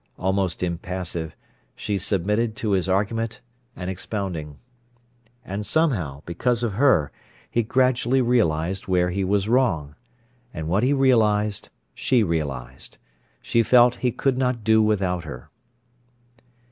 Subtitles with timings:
[0.17, 1.35] Almost impassive,
[1.75, 3.39] she submitted to his argument
[3.75, 4.57] and expounding.
[5.45, 7.11] And somehow, because of her,
[7.51, 9.93] he gradually realised where he was wrong.
[10.55, 12.97] And what he realised, she realised.
[13.43, 15.51] She felt he could not do without her.